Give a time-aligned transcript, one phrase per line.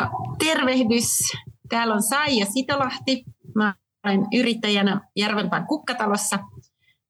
[0.00, 1.18] No, tervehdys.
[1.68, 3.24] Täällä on Saija Sitolahti.
[3.54, 6.38] Mä olen yrittäjänä Järvenpään kukkatalossa–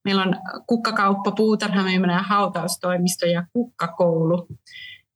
[0.08, 4.46] Meillä on kukkakauppa, puutarhamyymälä ja hautaustoimisto ja kukkakoulu.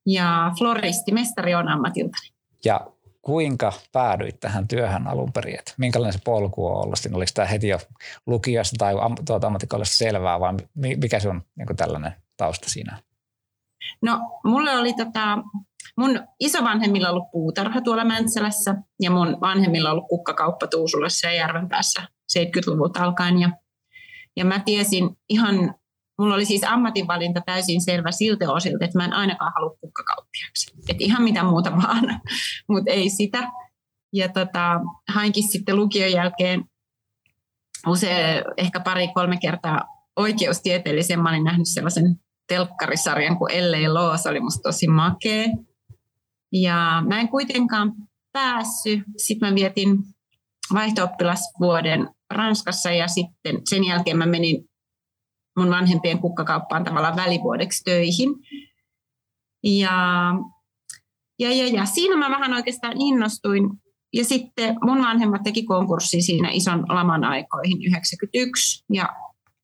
[0.06, 2.28] Ja floristimestari on ammatiltani.
[2.64, 2.80] Ja
[3.22, 5.58] kuinka päädyit tähän työhön alun perin?
[5.58, 6.98] Että minkälainen se polku on ollut?
[7.12, 7.78] Oliko tämä heti jo
[8.26, 8.94] lukiosta tai
[9.26, 12.98] tuota ammattikoulusta selvää vai mikä se on niin tällainen tausta siinä?
[14.02, 15.38] No mulle oli tota,
[15.96, 22.02] mun isovanhemmilla ollut puutarha tuolla Mäntsälässä ja mun vanhemmilla ollut kukkakauppa Tuusulassa ja Järvenpäässä
[22.38, 23.40] 70-luvulta alkaen.
[23.40, 23.50] Ja
[24.36, 25.74] ja mä tiesin ihan,
[26.18, 30.72] mulla oli siis ammatinvalinta täysin selvä siltä osilta, että mä en ainakaan halua kukkakauppiaksi.
[30.88, 32.20] Että ihan mitä muuta vaan,
[32.70, 33.52] mutta ei sitä.
[34.12, 36.64] Ja tota, hainkin sitten lukion jälkeen
[37.86, 39.84] usein, ehkä pari-kolme kertaa
[40.16, 41.20] oikeustieteellisen.
[41.20, 42.16] Mä olin nähnyt sellaisen
[42.48, 45.46] telkkarisarjan kuin LA Law, se oli musta tosi makea.
[46.52, 47.92] Ja mä en kuitenkaan
[48.32, 49.00] päässyt.
[49.16, 49.98] Sitten mä vietin
[50.74, 54.64] vaihto-oppilasvuoden Ranskassa ja sitten sen jälkeen mä menin
[55.58, 58.28] mun vanhempien kukkakauppaan tavallaan välivuodeksi töihin.
[59.64, 60.34] Ja,
[61.38, 63.70] ja, ja, ja siinä mä vähän oikeastaan innostuin.
[64.12, 68.84] Ja sitten mun vanhemmat teki konkurssi siinä ison laman aikoihin 91.
[68.92, 69.08] Ja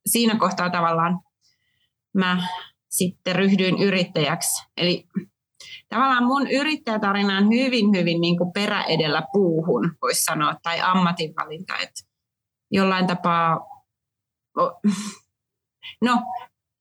[0.07, 1.21] siinä kohtaa tavallaan
[2.15, 2.49] mä
[2.89, 4.67] sitten ryhdyin yrittäjäksi.
[4.77, 5.07] Eli
[5.89, 11.75] tavallaan mun yrittäjätarina on hyvin, hyvin niin kuin perä edellä puuhun, voisi sanoa, tai ammatinvalinta.
[11.77, 12.01] Että
[12.71, 13.61] jollain tapaa,
[16.05, 16.23] no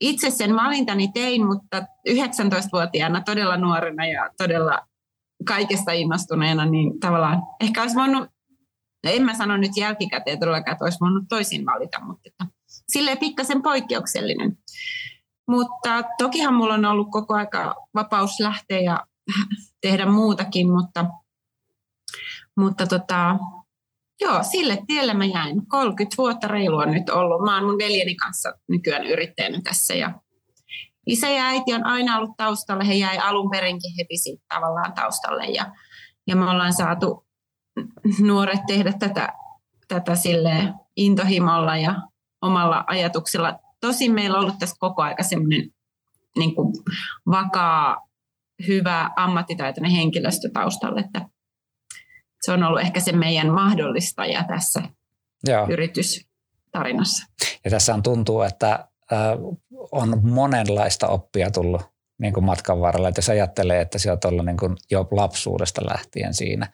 [0.02, 4.88] itse sen valintani tein, mutta 19-vuotiaana todella nuorena ja todella
[5.48, 8.30] kaikesta innostuneena, niin tavallaan ehkä olisi voinut,
[9.04, 12.46] no en mä sano nyt jälkikäteen todellakaan, että olisi voinut toisin valita, mutta että
[12.92, 14.58] silleen pikkasen poikkeuksellinen.
[15.48, 19.04] Mutta tokihan mulla on ollut koko aika vapaus lähteä ja
[19.82, 21.06] tehdä muutakin, mutta,
[22.58, 23.38] mutta tota,
[24.22, 25.68] Joo, sille tielle mä jäin.
[25.68, 27.42] 30 vuotta reilua nyt ollut.
[27.46, 30.22] Mä oon mun veljeni kanssa nykyään yrittäjänä tässä ja
[31.08, 32.84] isä ja äiti on aina ollut taustalla.
[32.84, 35.72] He jäi alun perinkin heti tavallaan taustalle ja,
[36.28, 37.26] ja me ollaan saatu
[38.20, 39.34] nuoret tehdä tätä,
[39.88, 41.96] tätä sille intohimolla ja
[42.42, 43.60] omalla ajatuksella.
[43.88, 45.70] Tosin meillä on ollut tässä koko aika semmoinen
[46.38, 46.54] niin
[47.26, 48.08] vakaa,
[48.68, 51.30] hyvä ammattitaitoinen henkilöstö taustalle, että
[52.42, 54.82] se on ollut ehkä se meidän mahdollistaja tässä
[55.48, 55.68] Joo.
[55.70, 57.26] yritystarinassa.
[57.66, 58.88] Ja tässä on tuntuu, että
[59.92, 61.82] on monenlaista oppia tullut
[62.20, 63.10] niin kuin matkan varrella.
[63.10, 66.68] Että jos ajattelee, että sä oot ollut niin kuin jo lapsuudesta lähtien siinä,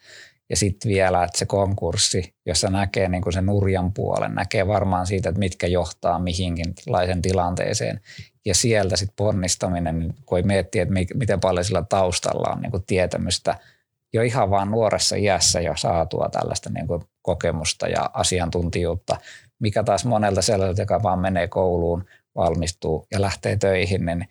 [0.50, 5.08] ja sitten vielä, että se konkurssi, jossa näkee niin kuin sen nurjan puolen, näkee varmaan
[5.08, 8.02] siitä, että mitkä johtaa mihinkinlaisen tilanteeseen.
[8.46, 12.84] Ja sieltä sitten ponnistaminen, niin kun miettii, että miten paljon sillä taustalla on niin kuin
[12.86, 13.58] tietämystä–
[14.14, 19.18] jo ihan vaan nuoressa iässä jo saatua tällaista niin kuin kokemusta ja asiantuntijuutta,
[19.60, 22.06] mikä taas monelta sellaiselta, joka vaan menee kouluun,
[22.36, 24.28] valmistuu ja lähtee töihin, niin,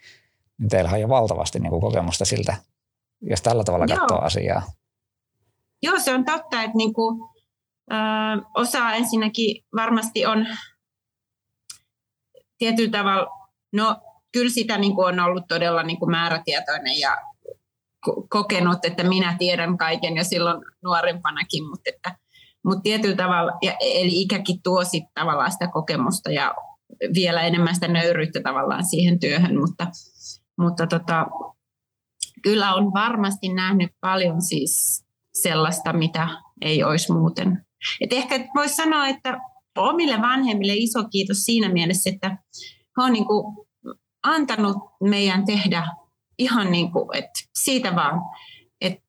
[0.59, 2.57] niin teillä on jo valtavasti niin kuin kokemusta siltä,
[3.21, 3.99] jos tällä tavalla Joo.
[3.99, 4.63] katsoo asiaa.
[5.83, 7.21] Joo, se on totta, että niin kuin,
[7.93, 7.97] ö,
[8.55, 10.47] osa ensinnäkin varmasti on
[12.59, 13.27] tietyllä tavalla,
[13.73, 13.97] no
[14.33, 17.17] kyllä sitä niin kuin on ollut todella niin kuin määrätietoinen ja
[18.29, 22.17] kokenut, että minä tiedän kaiken jo silloin nuorempanakin, mutta, että,
[22.65, 26.55] mutta tietyllä tavalla, ja, eli ikäkin tuo sitten tavallaan sitä kokemusta ja
[27.15, 29.87] vielä enemmän sitä nöyryyttä tavallaan siihen työhön, mutta,
[30.59, 31.27] mutta tota,
[32.43, 36.29] kyllä on varmasti nähnyt paljon siis sellaista, mitä
[36.61, 37.67] ei olisi muuten.
[38.01, 39.41] Et ehkä voisi sanoa, että
[39.77, 42.37] omille vanhemmille iso kiitos siinä mielessä, että
[42.99, 43.57] he on niin kuin
[44.23, 45.87] antanut meidän tehdä
[46.39, 48.21] ihan niin kuin, että siitä vaan.
[48.81, 49.03] Että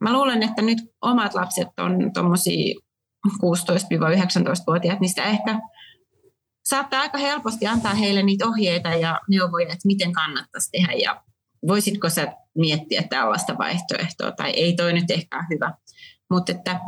[0.00, 2.80] mä luulen, että nyt omat lapset on tuommoisia
[3.28, 5.60] 16-19-vuotiaat, niin sitä ehkä
[6.64, 11.22] saattaa aika helposti antaa heille niitä ohjeita ja neuvoja, että miten kannattaisi tehdä ja
[11.66, 15.74] voisitko sä miettiä tällaista vaihtoehtoa tai ei toi nyt ehkä ole hyvä.
[16.30, 16.80] Mutta että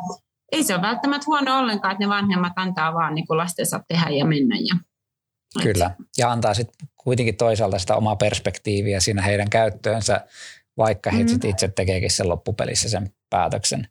[0.52, 4.10] ei se ole välttämättä huono ollenkaan, että ne vanhemmat antaa vaan niin kuin lastensa tehdä
[4.10, 4.56] ja mennä.
[4.56, 4.76] Ja,
[5.62, 10.26] Kyllä, ja antaa sitten kuitenkin toisaalta sitä omaa perspektiiviä siinä heidän käyttöönsä,
[10.76, 11.18] vaikka mm.
[11.18, 11.50] Mm-hmm.
[11.50, 13.88] itse tekeekin sen loppupelissä sen päätöksen.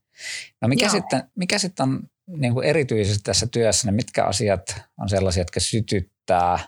[0.61, 5.09] No mikä, sitten, mikä sitten on niin kuin erityisesti tässä työssä, niin mitkä asiat on
[5.09, 6.59] sellaisia, jotka sytyttää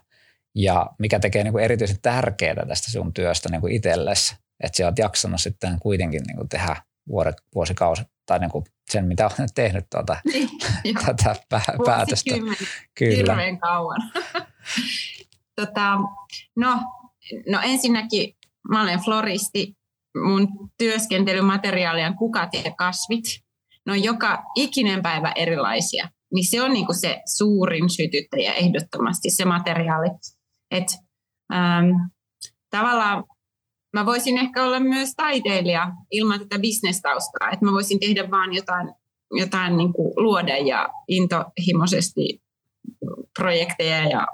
[0.55, 4.85] ja mikä tekee niin kuin erityisen tärkeää tästä sun työstä niin kuin itsellesi, että sä
[4.85, 6.75] oot jaksanut sitten kuitenkin niin kuin tehdä
[7.07, 10.49] vuodet, vuosikausit tai niin kuin sen, mitä olen tehnyt tuota, niin,
[11.05, 12.35] tätä pä- päätöstä.
[12.97, 13.15] Kyllä.
[13.15, 14.11] Hirveän kauan.
[15.61, 15.97] tota,
[16.55, 16.79] no,
[17.49, 18.35] no ensinnäkin
[18.69, 19.77] mä olen floristi.
[20.23, 23.23] Mun työskentelymateriaali on kukat ja kasvit.
[23.85, 26.09] No joka ikinen päivä erilaisia.
[26.33, 30.07] Niin se on niinku se suurin sytyttäjä ehdottomasti se materiaali.
[30.71, 30.87] Et,
[31.53, 32.11] ähm,
[32.69, 33.23] tavallaan
[33.93, 38.93] mä voisin ehkä olla myös taiteilija ilman tätä bisnestaustaa, että mä voisin tehdä vaan jotain,
[39.31, 42.41] jotain niin kuin luoda ja intohimoisesti
[43.39, 44.27] projekteja ja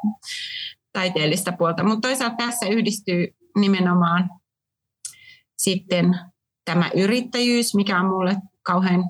[0.94, 1.84] taiteellista puolta.
[1.84, 3.28] Mutta toisaalta tässä yhdistyy
[3.58, 4.30] nimenomaan
[5.58, 6.20] sitten
[6.66, 9.04] tämä yrittäjyys, mikä on mulle kauhean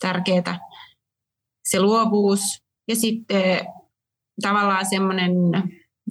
[0.00, 0.58] tärkeää,
[1.64, 2.40] se luovuus
[2.88, 3.60] ja sitten
[4.42, 5.32] tavallaan semmoinen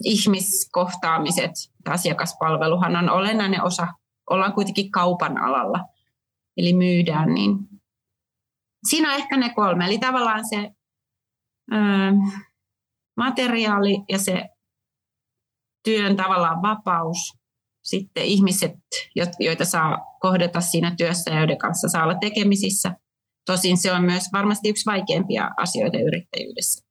[0.02, 1.50] ihmiskohtaamiset,
[1.88, 3.86] asiakaspalveluhan on olennainen osa,
[4.30, 5.78] ollaan kuitenkin kaupan alalla,
[6.56, 7.58] eli myydään, niin
[8.90, 10.70] siinä on ehkä ne kolme, eli tavallaan se
[11.72, 11.76] ö,
[13.16, 14.48] materiaali ja se
[15.84, 17.18] työn tavallaan vapaus,
[17.84, 18.72] sitten ihmiset,
[19.40, 22.96] joita saa kohdata siinä työssä ja joiden kanssa saa olla tekemisissä.
[23.46, 26.83] Tosin se on myös varmasti yksi vaikeimpia asioita yrittäjyydessä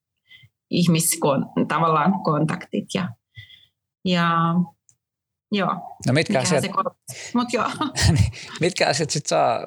[0.73, 2.85] ihmiskon, tavallaan kontaktit.
[2.93, 3.09] Ja,
[4.05, 4.29] ja
[5.51, 5.97] joo.
[6.07, 6.63] No mitkä asiat,
[7.33, 7.69] Mut joo.
[8.11, 8.31] Niin,
[8.61, 9.59] mitkä asiat sitten saa,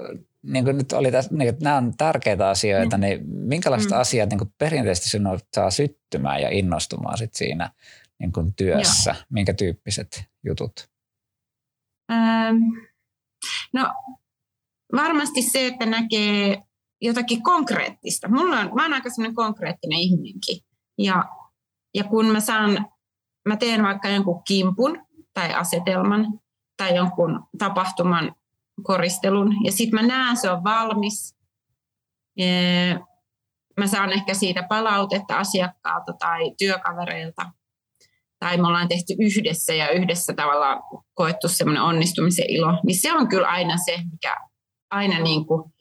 [0.42, 3.00] niin kuin nyt oli tässä, niin, nämä on tärkeitä asioita, mm.
[3.00, 4.00] niin minkälaiset mm.
[4.00, 7.70] asiat niin kuin perinteisesti sinua saa syttymään ja innostumaan sit siinä
[8.18, 9.10] niin kuin työssä?
[9.10, 9.22] Joo.
[9.30, 10.88] Minkä tyyppiset jutut?
[12.12, 12.56] Ähm,
[13.72, 13.90] no
[14.92, 16.62] varmasti se, että näkee
[17.00, 18.28] jotakin konkreettista.
[18.28, 20.65] Mulla on, mä oon aika konkreettinen ihminenkin.
[20.98, 21.24] Ja,
[21.94, 22.86] ja kun mä saan,
[23.48, 26.40] mä teen vaikka jonkun kimpun tai asetelman
[26.76, 28.34] tai jonkun tapahtuman
[28.82, 31.36] koristelun ja sitten mä näen, se on valmis.
[33.80, 37.50] Mä saan ehkä siitä palautetta asiakkaalta tai työkavereilta.
[38.38, 40.82] Tai me ollaan tehty yhdessä ja yhdessä tavallaan
[41.14, 42.80] koettu semmoinen onnistumisen ilo.
[42.84, 44.36] Niin se on kyllä aina se, mikä
[44.90, 45.72] aina niin kuin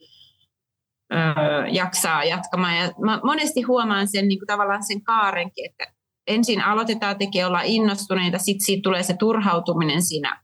[1.12, 2.76] öö, jaksaa jatkamaan.
[2.76, 5.86] Ja mä monesti huomaan sen niin kuin tavallaan sen kaarenkin, että
[6.26, 10.42] ensin aloitetaan tekemään olla innostuneita, sitten siitä tulee se turhautuminen siinä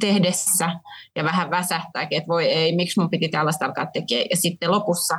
[0.00, 0.70] tehdessä
[1.16, 4.26] ja vähän väsähtääkin, että voi ei, miksi mun piti tällaista alkaa tekemään.
[4.30, 5.18] Ja sitten lopussa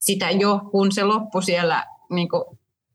[0.00, 2.44] sitä jo, kun se loppu siellä niin kuin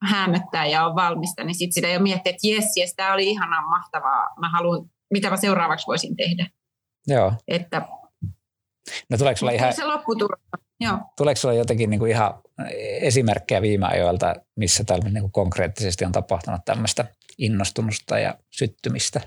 [0.01, 3.69] hämöttää ja on valmista, niin sitten sitä jo miettii, että jes, jes, tämä oli ihanaa,
[3.69, 6.47] mahtavaa, mä haluan, mitä mä seuraavaksi voisin tehdä.
[7.07, 7.33] Joo.
[7.47, 7.81] Että
[9.09, 9.83] No tuleeko sulla ihan, se
[10.79, 10.97] joo.
[11.17, 12.33] Tuleeko sulla jotenkin niin kuin ihan
[13.01, 17.05] esimerkkejä viime ajoilta, missä täällä niin kuin konkreettisesti on tapahtunut tämmöistä
[17.37, 19.21] innostunusta ja syttymistä?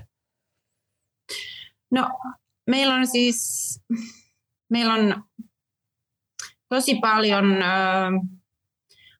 [1.91, 2.09] No
[2.69, 3.79] meillä on siis,
[4.69, 5.23] meillä on
[6.69, 7.65] tosi paljon ö,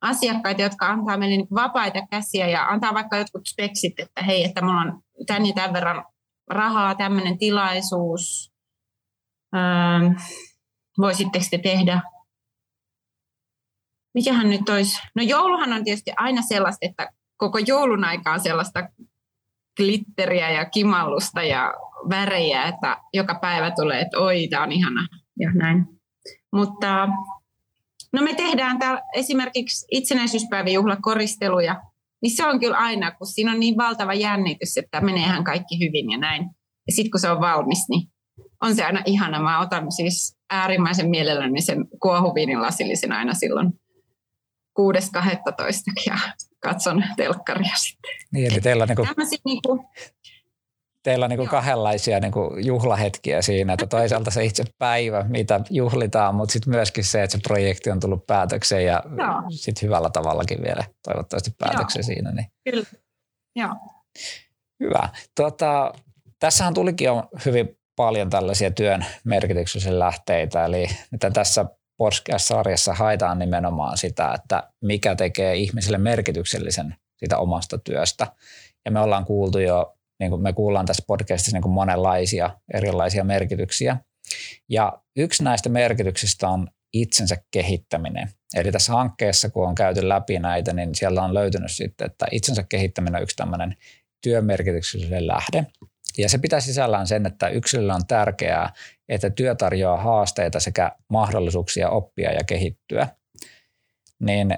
[0.02, 4.62] asiakkaita, jotka antaa meille niin vapaita käsiä ja antaa vaikka jotkut speksit, että hei, että
[4.62, 6.06] mulla on tän ja tämän verran
[6.50, 8.53] rahaa, tämmöinen tilaisuus,
[9.56, 10.14] Ähm,
[10.98, 12.02] voisitteko te tehdä?
[14.14, 15.02] Mikähän nyt olisi?
[15.16, 18.90] No jouluhan on tietysti aina sellaista, että koko joulun aika on sellaista
[19.78, 21.74] glitteriä ja kimallusta ja
[22.10, 25.08] värejä, että joka päivä tulee, että oi, tämä on ihana
[25.40, 25.86] ja näin.
[26.54, 27.08] Mutta
[28.14, 31.82] no me tehdään täällä esimerkiksi itsenäisyyspäiväjuhlakoristeluja,
[32.22, 36.12] niin se on kyllä aina, kun siinä on niin valtava jännitys, että meneehän kaikki hyvin
[36.12, 36.44] ja näin.
[36.88, 38.13] Ja sitten kun se on valmis, niin
[38.64, 39.42] on se aina ihana.
[39.42, 43.74] Mä otan siis äärimmäisen mielelläni sen kuohuviinin lasillisen aina silloin
[44.80, 44.94] 6.12.
[46.06, 46.16] ja
[46.60, 48.12] katson telkkaria sitten.
[48.32, 49.08] Niin, eli teillä on, niinku,
[49.46, 49.86] niinku,
[51.04, 56.54] teillä on niinku kahdenlaisia niinku juhlahetkiä siinä, että toisaalta se itse päivä, mitä juhlitaan, mutta
[56.54, 59.04] sitten myöskin se, että se projekti on tullut päätökseen ja
[59.50, 62.32] sitten hyvällä tavallakin vielä toivottavasti päätökseen siinä.
[62.32, 62.48] Niin.
[62.70, 62.86] Kyllä,
[63.56, 63.76] Joo.
[64.80, 65.10] Hyvä.
[65.36, 65.94] Tuota,
[66.40, 70.66] tässähän tulikin jo hyvin paljon tällaisia työn merkityksellisiä lähteitä.
[70.66, 71.66] Eli mitä tässä
[71.98, 78.28] podcast-sarjassa haetaan nimenomaan sitä, että mikä tekee ihmiselle merkityksellisen sitä omasta työstä.
[78.86, 83.24] Ja me ollaan kuultu jo, niin kuin me kuullaan tässä podcastissa niin kuin monenlaisia erilaisia
[83.24, 83.98] merkityksiä.
[84.70, 88.30] Ja yksi näistä merkityksistä on itsensä kehittäminen.
[88.56, 92.64] Eli tässä hankkeessa, kun on käyty läpi näitä, niin siellä on löytynyt sitten, että itsensä
[92.70, 93.76] kehittäminen on yksi tämmöinen
[94.24, 95.66] työmerkityksellinen lähde.
[96.18, 98.74] Ja se pitää sisällään sen, että yksilölle on tärkeää,
[99.10, 103.08] että työ tarjoaa haasteita sekä mahdollisuuksia oppia ja kehittyä.
[104.20, 104.58] Niin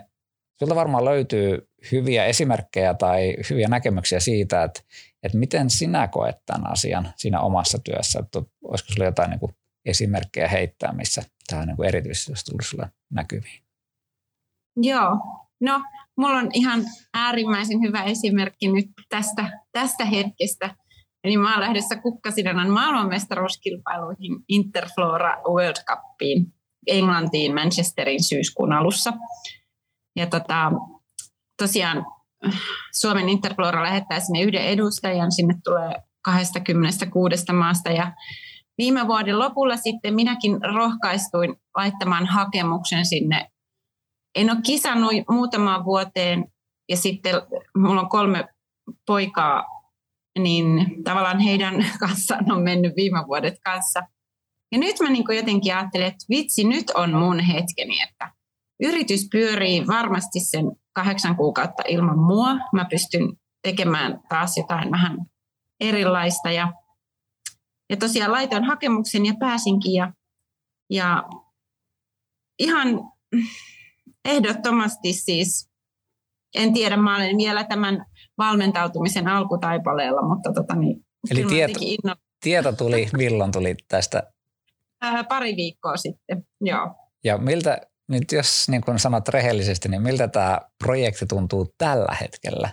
[0.60, 4.82] Sulta varmaan löytyy hyviä esimerkkejä tai hyviä näkemyksiä siitä, että,
[5.24, 8.20] että miten sinä koet tämän asian siinä omassa työssä.
[8.20, 12.46] Että olisiko sinulla jotain niin kuin esimerkkejä heittää, missä tämä on niin kuin erityisesti olisi
[12.46, 13.64] tullut sinulle näkyviin?
[14.76, 15.10] Joo,
[15.60, 15.82] no
[16.18, 20.76] mulla on ihan äärimmäisen hyvä esimerkki nyt tästä, tästä hetkestä.
[21.26, 26.54] Eli mä olen lähdössä kukkasidanan maailmanmestaruuskilpailuihin Interflora World Cupiin
[26.88, 29.14] Englantiin Manchesterin syyskuun alussa.
[30.16, 30.72] Ja tota,
[31.62, 32.06] tosiaan
[32.94, 38.12] Suomen Interflora lähettää sinne yhden edustajan, sinne tulee 26 maasta ja
[38.78, 43.50] viime vuoden lopulla sitten minäkin rohkaistuin laittamaan hakemuksen sinne.
[44.36, 46.46] En ole kisannut muutamaan vuoteen
[46.90, 47.36] ja sitten
[47.78, 48.48] mulla on kolme
[49.08, 49.75] poikaa,
[50.40, 54.04] niin tavallaan heidän kanssaan on mennyt viime vuodet kanssa.
[54.72, 58.36] Ja nyt mä niin jotenkin ajattelin, että vitsi, nyt on mun hetkeni, että
[58.84, 62.56] Yritys pyörii varmasti sen kahdeksan kuukautta ilman mua.
[62.74, 65.18] Mä pystyn tekemään taas jotain vähän
[65.80, 66.52] erilaista.
[66.52, 66.74] Ja,
[67.90, 69.94] ja tosiaan laitoin hakemuksen ja pääsinkin.
[69.94, 70.14] Ja,
[70.90, 71.24] ja
[72.60, 72.88] ihan
[74.26, 75.70] ehdottomasti siis,
[76.56, 78.06] en tiedä, mä olen vielä tämän
[78.38, 81.80] valmentautumisen alkutaipaleella, mutta tota niin, Eli tieto,
[82.42, 84.24] tieto tuli, milloin tuli tästä?
[85.04, 86.96] Äh, pari viikkoa sitten, joo.
[87.24, 92.70] Ja miltä nyt jos niin kuin sanot rehellisesti, niin miltä tämä projekti tuntuu tällä hetkellä?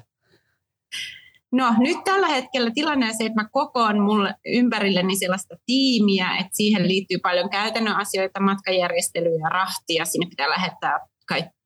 [1.53, 6.51] No nyt tällä hetkellä tilanne on se, että mä kokoan mulle ympärilleni sellaista tiimiä, että
[6.53, 10.05] siihen liittyy paljon käytännön asioita, matkajärjestelyä ja rahtia.
[10.05, 10.99] Sinne pitää lähettää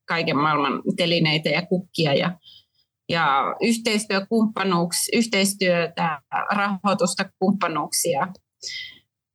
[0.09, 2.39] kaiken maailman telineitä ja kukkia ja,
[3.09, 3.55] ja
[5.13, 6.21] yhteistyötä,
[6.53, 8.27] rahoitusta, kumppanuuksia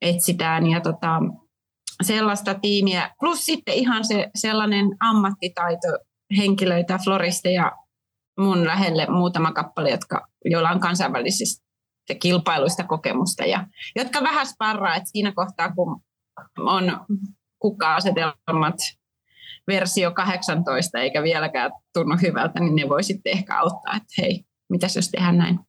[0.02, 0.68] etsitään.
[0.68, 1.20] Ja tota,
[2.02, 5.88] sellaista tiimiä, plus sitten ihan se sellainen ammattitaito
[6.38, 7.72] henkilöitä, floristeja
[8.40, 11.66] mun lähelle muutama kappale, jotka, joilla on kansainvälisistä
[12.22, 16.02] kilpailuista kokemusta ja jotka vähän sparraa, että siinä kohtaa kun
[16.58, 17.06] on
[17.60, 18.76] kukka-asetelmat
[19.68, 24.96] versio 18 eikä vieläkään tunnu hyvältä, niin ne voi sitten ehkä auttaa, että hei, mitäs
[24.96, 25.60] jos tehdään näin.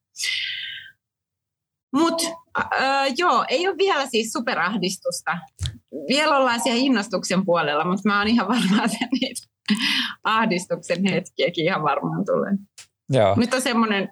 [1.96, 2.24] Mutta
[2.58, 5.38] äh, joo, ei ole vielä siis superahdistusta.
[6.08, 9.40] Vielä ollaan siellä innostuksen puolella, mutta mä oon ihan varma, että niitä
[10.24, 12.52] ahdistuksen hetkiäkin ihan varmaan tulee.
[13.10, 13.34] Joo.
[13.38, 14.08] Nyt on semmoinen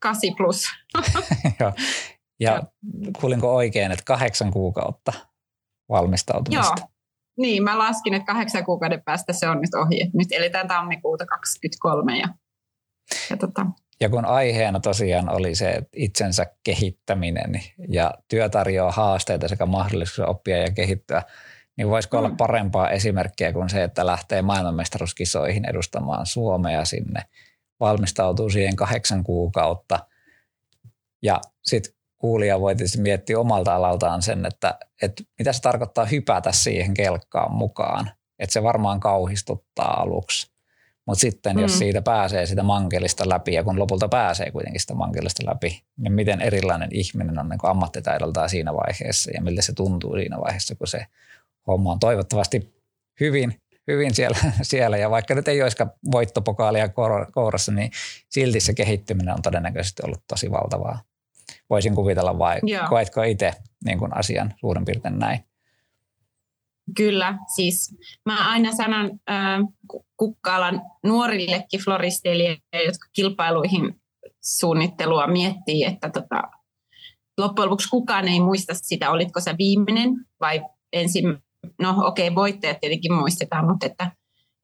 [0.00, 0.64] 8 plus.
[1.60, 1.72] joo.
[2.40, 2.62] Ja
[3.20, 5.12] kuulinko oikein, että kahdeksan kuukautta
[5.88, 6.74] valmistautumista?
[6.80, 6.88] Joo.
[7.36, 10.10] Niin, mä laskin, että kahdeksan kuukauden päästä se on nyt ohi.
[10.14, 12.28] Nyt eletään tammikuuta 2023 ja,
[13.30, 13.66] ja tota,
[14.00, 20.56] ja kun aiheena tosiaan oli se itsensä kehittäminen ja työ tarjoaa haasteita sekä mahdollisuuksia oppia
[20.56, 21.22] ja kehittyä,
[21.76, 22.24] niin voisiko mm.
[22.24, 27.20] olla parempaa esimerkkiä kuin se, että lähtee maailmanmestaruuskisoihin edustamaan Suomea sinne,
[27.80, 29.98] valmistautuu siihen kahdeksan kuukautta
[31.22, 36.52] ja sitten kuulija voi tietysti miettiä omalta alaltaan sen, että, että mitä se tarkoittaa hypätä
[36.52, 38.10] siihen kelkkaan mukaan.
[38.38, 40.50] Että se varmaan kauhistuttaa aluksi.
[41.06, 41.62] Mutta sitten mm.
[41.62, 46.12] jos siitä pääsee sitä mankelista läpi ja kun lopulta pääsee kuitenkin sitä mankelista läpi, niin
[46.12, 50.86] miten erilainen ihminen on niin ammattitaidoltaan siinä vaiheessa ja miltä se tuntuu siinä vaiheessa, kun
[50.86, 51.06] se
[51.66, 52.74] homma on toivottavasti
[53.20, 54.96] hyvin, hyvin siellä, siellä.
[54.96, 56.88] Ja vaikka nyt ei olisikaan voittopokaalia
[57.34, 57.90] kourassa, niin
[58.28, 61.13] silti se kehittyminen on todennäköisesti ollut tosi valtavaa.
[61.70, 62.88] Voisin kuvitella vai Joo.
[62.88, 63.52] koetko itse
[63.84, 65.44] niin kuin asian suurin piirtein näin?
[66.96, 69.60] Kyllä, siis mä aina sanon äh,
[70.16, 74.00] kukkaalan nuorillekin floristeille, jotka kilpailuihin
[74.44, 76.42] suunnittelua miettii, että tota,
[77.38, 81.38] loppujen lopuksi kukaan ei muista sitä, olitko se viimeinen vai ensin,
[81.80, 84.10] no okei, okay, voittajat tietenkin muistetaan, mutta että,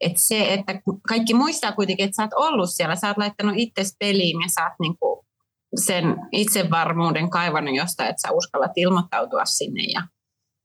[0.00, 3.82] että se, että kaikki muistaa kuitenkin, että sä oot ollut siellä, sä oot laittanut itse
[3.98, 5.19] peliin ja sä oot niin kuin
[5.74, 10.02] sen itsevarmuuden kaivannut jostain, että sä uskallat ilmoittautua sinne ja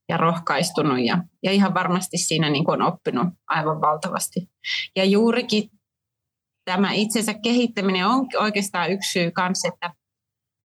[0.09, 4.49] ja rohkaistunut ja, ja ihan varmasti siinä niin on oppinut aivan valtavasti.
[4.95, 5.69] Ja juurikin
[6.65, 9.93] tämä itsensä kehittäminen on oikeastaan yksi syy kanssa, että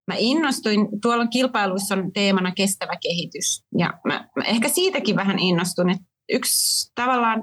[0.07, 5.89] mä innostuin, tuolla kilpailuissa on teemana kestävä kehitys ja mä, mä ehkä siitäkin vähän innostun,
[5.89, 7.41] että yksi tavallaan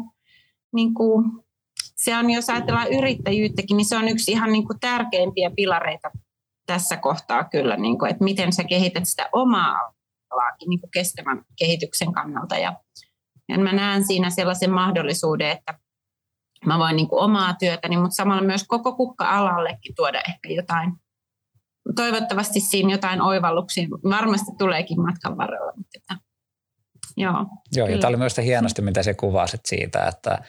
[0.75, 1.25] niin kuin,
[1.97, 6.11] se on, jos ajatellaan yrittäjyyttäkin, niin se on yksi ihan niin kuin tärkeimpiä pilareita
[6.69, 9.93] tässä kohtaa kyllä, niin kuin, että miten sä kehität sitä omaa
[10.31, 12.57] alaakin niin kuin kestävän kehityksen kannalta.
[12.57, 12.77] Ja,
[13.49, 15.75] ja mä näen siinä sellaisen mahdollisuuden, että
[16.67, 20.93] mä voin niin kuin omaa työtäni, mutta samalla myös koko kukka-alallekin tuoda ehkä jotain
[21.97, 25.73] toivottavasti siinä jotain oivalluksia varmasti tuleekin matkan varrella.
[25.77, 26.17] Mutta että,
[27.17, 30.43] joo, joo ja tämä oli myös hienosti, mitä se kuvasit siitä, että,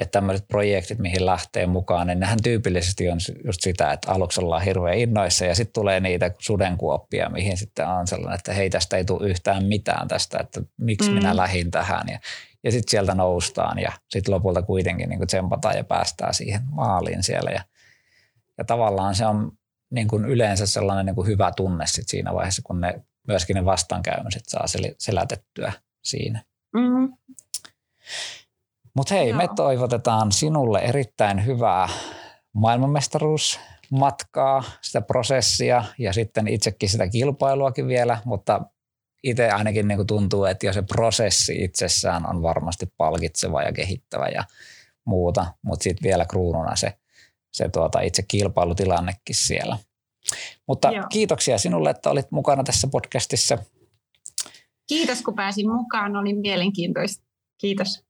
[0.00, 4.62] että tämmöiset projektit, mihin lähtee mukaan, niin nehän tyypillisesti on just sitä, että aluksi ollaan
[4.62, 9.04] hirveän innoissa ja sitten tulee niitä sudenkuoppia, mihin sitten on sellainen, että hei tästä ei
[9.04, 11.14] tule yhtään mitään tästä, että miksi mm.
[11.14, 12.18] minä lähdin tähän ja,
[12.62, 17.50] ja sitten sieltä noustaan ja sitten lopulta kuitenkin niin tsempataan ja päästään siihen maaliin siellä
[17.50, 17.64] ja,
[18.58, 19.52] ja tavallaan se on
[19.90, 23.64] niin kuin yleensä sellainen niin kuin hyvä tunne sit siinä vaiheessa, kun ne myöskin ne
[23.64, 26.44] vastaankäymiset saa sel- selätettyä siinä.
[26.72, 27.16] Mm-hmm.
[28.96, 29.38] Mutta hei, Joo.
[29.38, 31.88] me toivotetaan sinulle erittäin hyvää
[32.52, 38.60] maailmanmestaruusmatkaa, sitä prosessia ja sitten itsekin sitä kilpailuakin vielä, mutta
[39.22, 44.28] itse ainakin niin kuin tuntuu, että jo se prosessi itsessään on varmasti palkitseva ja kehittävä
[44.28, 44.44] ja
[45.04, 46.98] muuta, mutta sitten vielä kruununa se,
[47.52, 49.78] se tuota itse kilpailutilannekin siellä.
[50.68, 51.04] Mutta Joo.
[51.08, 53.58] kiitoksia sinulle, että olit mukana tässä podcastissa.
[54.86, 56.16] Kiitos, kun pääsin mukaan.
[56.16, 57.24] Oli mielenkiintoista.
[57.60, 58.09] Kiitos.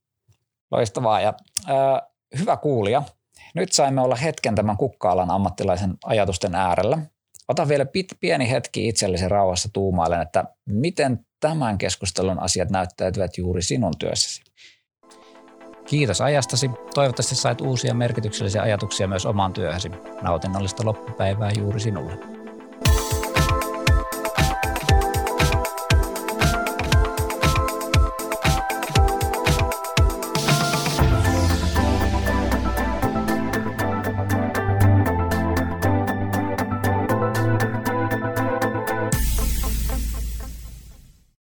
[0.71, 1.33] Loistavaa ja
[1.69, 2.01] äh,
[2.39, 3.03] hyvä kuulija.
[3.55, 6.97] Nyt saimme olla hetken tämän kukkaalan ammattilaisen ajatusten äärellä.
[7.47, 13.61] Ota vielä pit, pieni hetki itsellisen rauhassa tuumailen, että miten tämän keskustelun asiat näyttäytyvät juuri
[13.61, 14.41] sinun työssäsi.
[15.85, 16.71] Kiitos ajastasi.
[16.93, 19.89] Toivottavasti sait uusia merkityksellisiä ajatuksia myös omaan työhösi.
[20.21, 22.40] Nautinnollista loppupäivää juuri sinulle.